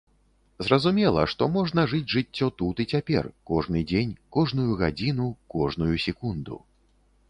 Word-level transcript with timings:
Зразумела, 0.67 1.25
што 1.33 1.47
можна 1.57 1.83
жыць 1.91 2.13
жыццё 2.15 2.49
тут 2.63 2.75
і 2.85 2.87
цяпер, 2.95 3.31
кожны 3.53 3.87
дзень, 3.95 4.19
кожную 4.39 4.69
гадзіну, 4.85 5.33
кожную 5.57 5.97
секунду. 6.11 6.65